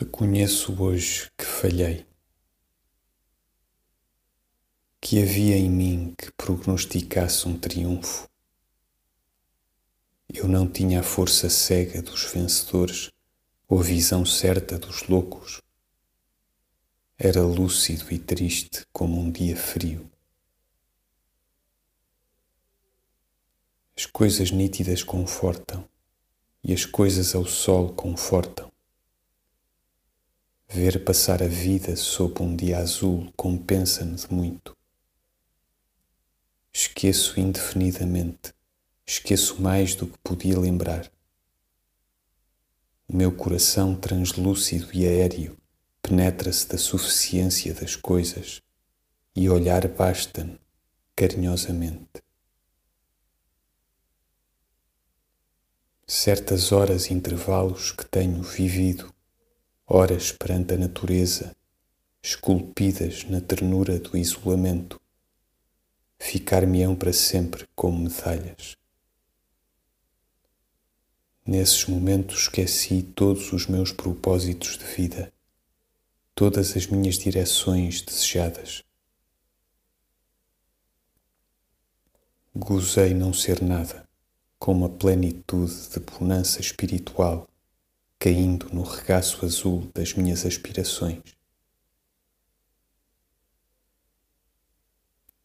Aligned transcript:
Reconheço 0.00 0.80
hoje 0.80 1.28
que 1.36 1.44
falhei, 1.44 2.06
que 5.00 5.20
havia 5.20 5.56
em 5.56 5.68
mim 5.68 6.14
que 6.16 6.30
prognosticasse 6.36 7.48
um 7.48 7.58
triunfo. 7.58 8.30
Eu 10.32 10.46
não 10.46 10.68
tinha 10.68 11.00
a 11.00 11.02
força 11.02 11.50
cega 11.50 12.00
dos 12.00 12.22
vencedores 12.26 13.10
ou 13.66 13.80
a 13.80 13.82
visão 13.82 14.24
certa 14.24 14.78
dos 14.78 15.08
loucos. 15.08 15.60
Era 17.18 17.42
lúcido 17.42 18.06
e 18.12 18.20
triste 18.20 18.86
como 18.92 19.20
um 19.20 19.32
dia 19.32 19.56
frio. 19.56 20.08
As 23.96 24.06
coisas 24.06 24.52
nítidas 24.52 25.02
confortam 25.02 25.84
e 26.62 26.72
as 26.72 26.84
coisas 26.84 27.34
ao 27.34 27.44
sol 27.44 27.92
confortam. 27.94 28.67
Ver 30.70 31.02
passar 31.02 31.42
a 31.42 31.46
vida 31.48 31.96
sob 31.96 32.42
um 32.42 32.54
dia 32.54 32.76
azul 32.78 33.32
compensa-me 33.34 34.16
de 34.16 34.30
muito. 34.30 34.76
Esqueço 36.70 37.40
indefinidamente, 37.40 38.52
esqueço 39.06 39.62
mais 39.62 39.94
do 39.94 40.06
que 40.06 40.18
podia 40.18 40.60
lembrar. 40.60 41.10
O 43.08 43.16
meu 43.16 43.32
coração 43.32 43.96
translúcido 43.96 44.90
e 44.92 45.06
aéreo 45.06 45.56
penetra-se 46.02 46.68
da 46.68 46.76
suficiência 46.76 47.72
das 47.72 47.96
coisas 47.96 48.60
e 49.34 49.48
olhar 49.48 49.88
basta-me 49.88 50.60
carinhosamente. 51.16 52.22
Certas 56.06 56.72
horas 56.72 57.06
e 57.06 57.14
intervalos 57.14 57.90
que 57.90 58.04
tenho 58.04 58.42
vivido 58.42 59.14
horas 59.90 60.32
perante 60.32 60.74
a 60.74 60.76
natureza, 60.76 61.56
esculpidas 62.22 63.24
na 63.24 63.40
ternura 63.40 63.98
do 63.98 64.18
isolamento, 64.18 65.00
ficar-me-ão 66.18 66.94
para 66.94 67.10
sempre 67.10 67.66
como 67.74 67.98
medalhas. 67.98 68.76
Nesses 71.46 71.86
momentos 71.86 72.42
esqueci 72.42 73.02
todos 73.02 73.50
os 73.54 73.66
meus 73.66 73.90
propósitos 73.90 74.76
de 74.76 74.84
vida, 74.84 75.32
todas 76.34 76.76
as 76.76 76.86
minhas 76.86 77.16
direções 77.16 78.02
desejadas. 78.02 78.84
Gozei 82.54 83.14
não 83.14 83.32
ser 83.32 83.62
nada, 83.62 84.06
com 84.58 84.72
uma 84.72 84.90
plenitude 84.90 85.88
de 85.88 86.00
bonança 86.00 86.60
espiritual 86.60 87.48
caindo 88.18 88.68
no 88.72 88.82
regaço 88.82 89.44
azul 89.44 89.90
das 89.94 90.12
minhas 90.14 90.44
aspirações. 90.44 91.22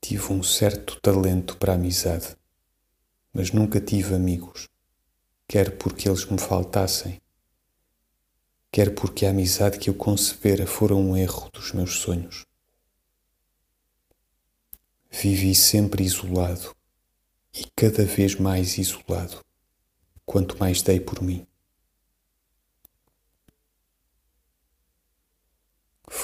Tive 0.00 0.32
um 0.32 0.42
certo 0.42 0.98
talento 1.00 1.58
para 1.58 1.72
a 1.72 1.74
amizade, 1.74 2.34
mas 3.32 3.52
nunca 3.52 3.78
tive 3.80 4.14
amigos, 4.14 4.68
quer 5.46 5.76
porque 5.76 6.08
eles 6.08 6.24
me 6.24 6.38
faltassem, 6.38 7.20
quer 8.70 8.94
porque 8.94 9.26
a 9.26 9.30
amizade 9.30 9.78
que 9.78 9.90
eu 9.90 9.94
concebera 9.94 10.66
fora 10.66 10.96
um 10.96 11.14
erro 11.14 11.50
dos 11.52 11.72
meus 11.72 12.00
sonhos. 12.00 12.46
Vivi 15.10 15.54
sempre 15.54 16.04
isolado 16.04 16.74
e 17.52 17.66
cada 17.76 18.04
vez 18.06 18.34
mais 18.36 18.78
isolado, 18.78 19.44
quanto 20.24 20.58
mais 20.58 20.80
dei 20.80 20.98
por 20.98 21.20
mim. 21.20 21.46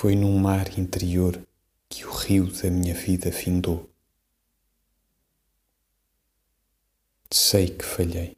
Foi 0.01 0.15
num 0.15 0.39
mar 0.39 0.79
interior 0.79 1.45
que 1.89 2.07
o 2.07 2.11
rio 2.13 2.47
da 2.53 2.71
minha 2.71 2.95
vida 2.95 3.33
findou. 3.33 3.91
Sei 7.29 7.67
que 7.67 7.85
falhei. 7.85 8.38